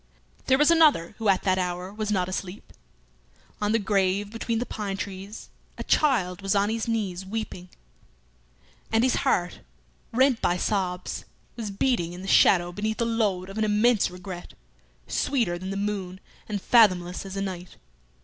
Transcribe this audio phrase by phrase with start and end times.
[0.47, 2.73] There was another who at that hour was not asleep.
[3.61, 7.69] On the grave between the pine trees a child was on his knees weeping,
[8.91, 9.59] and his heart,
[10.11, 11.25] rent by sobs,
[11.55, 14.55] was beating in the shadow beneath the load of an immense regret,
[15.05, 17.75] sweeter than the moon and fathomless as the night.